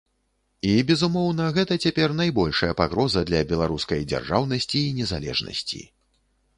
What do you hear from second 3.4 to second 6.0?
беларускай дзяржаўнасці і незалежнасці.